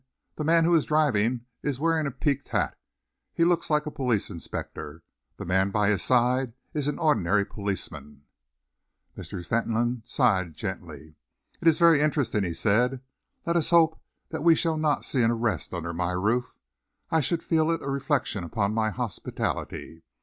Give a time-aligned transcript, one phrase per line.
[0.33, 2.75] "The man who is driving is wearing a peaked hat.
[3.35, 5.03] He looks like a police inspector.
[5.37, 8.23] The man by his side is an ordinary policeman."
[9.15, 9.45] Mr.
[9.45, 11.17] Fentolin sighed gently.
[11.61, 13.01] "It is very interesting," he said.
[13.45, 16.55] "Let us hope that we shall not see an arrest under my roof.
[17.11, 20.01] I should feel it a reflection upon my hospitality.